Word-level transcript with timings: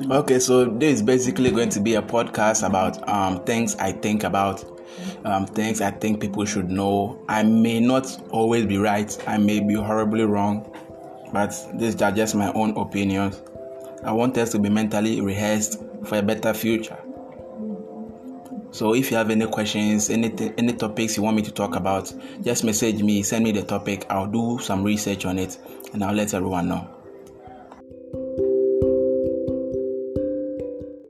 Okay, 0.00 0.38
so 0.38 0.64
this 0.64 0.94
is 0.94 1.02
basically 1.02 1.50
going 1.50 1.68
to 1.70 1.80
be 1.80 1.94
a 1.94 2.02
podcast 2.02 2.66
about 2.66 3.08
um, 3.08 3.44
things 3.44 3.76
I 3.76 3.92
think 3.92 4.24
about, 4.24 4.64
um, 5.24 5.46
things 5.46 5.80
I 5.80 5.90
think 5.90 6.20
people 6.20 6.44
should 6.44 6.70
know. 6.70 7.22
I 7.28 7.42
may 7.42 7.78
not 7.78 8.20
always 8.30 8.66
be 8.66 8.78
right, 8.78 9.16
I 9.28 9.38
may 9.38 9.60
be 9.60 9.74
horribly 9.74 10.24
wrong, 10.24 10.70
but 11.32 11.54
this 11.74 12.00
are 12.02 12.10
just 12.10 12.34
my 12.34 12.52
own 12.52 12.76
opinions. 12.76 13.42
I 14.02 14.12
want 14.12 14.36
us 14.38 14.50
to 14.52 14.58
be 14.58 14.68
mentally 14.68 15.20
rehearsed 15.20 15.78
for 16.04 16.16
a 16.16 16.22
better 16.22 16.52
future. 16.52 16.98
So 18.72 18.94
if 18.94 19.10
you 19.10 19.18
have 19.18 19.30
any 19.30 19.46
questions, 19.46 20.10
any 20.10 20.32
any 20.56 20.72
topics 20.72 21.16
you 21.16 21.22
want 21.22 21.36
me 21.36 21.42
to 21.42 21.52
talk 21.52 21.76
about, 21.76 22.12
just 22.42 22.64
message 22.64 23.02
me, 23.02 23.22
send 23.22 23.44
me 23.44 23.52
the 23.52 23.62
topic. 23.62 24.06
I'll 24.08 24.26
do 24.26 24.58
some 24.60 24.82
research 24.82 25.26
on 25.26 25.38
it, 25.38 25.58
and 25.92 26.02
I'll 26.02 26.14
let 26.14 26.32
everyone 26.32 26.68
know. 26.68 27.01